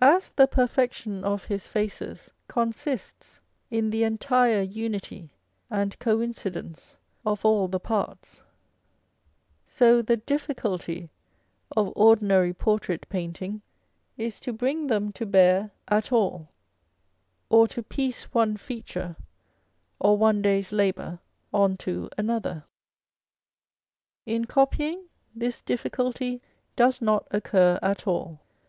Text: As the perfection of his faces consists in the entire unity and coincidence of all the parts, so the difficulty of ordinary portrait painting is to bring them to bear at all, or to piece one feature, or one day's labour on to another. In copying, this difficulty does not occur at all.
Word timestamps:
As 0.00 0.30
the 0.30 0.46
perfection 0.46 1.24
of 1.24 1.46
his 1.46 1.66
faces 1.66 2.30
consists 2.46 3.40
in 3.72 3.90
the 3.90 4.04
entire 4.04 4.62
unity 4.62 5.30
and 5.68 5.98
coincidence 5.98 6.96
of 7.26 7.44
all 7.44 7.66
the 7.66 7.80
parts, 7.80 8.44
so 9.64 10.00
the 10.00 10.16
difficulty 10.16 11.10
of 11.76 11.92
ordinary 11.96 12.54
portrait 12.54 13.08
painting 13.08 13.60
is 14.16 14.38
to 14.38 14.52
bring 14.52 14.86
them 14.86 15.10
to 15.14 15.26
bear 15.26 15.72
at 15.88 16.12
all, 16.12 16.50
or 17.48 17.66
to 17.66 17.82
piece 17.82 18.32
one 18.32 18.56
feature, 18.56 19.16
or 19.98 20.16
one 20.16 20.40
day's 20.40 20.70
labour 20.70 21.18
on 21.52 21.76
to 21.78 22.08
another. 22.16 22.62
In 24.24 24.44
copying, 24.44 25.06
this 25.34 25.60
difficulty 25.60 26.40
does 26.76 27.02
not 27.02 27.26
occur 27.32 27.80
at 27.82 28.06
all. 28.06 28.38